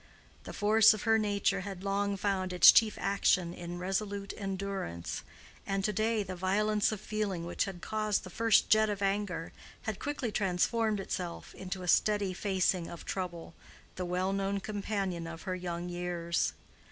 [0.45, 5.21] The force of her nature had long found its chief action in resolute endurance,
[5.67, 9.53] and to day the violence of feeling which had caused the first jet of anger
[9.83, 13.53] had quickly transformed itself into a steady facing of trouble,
[13.95, 16.53] the well known companion of her young years.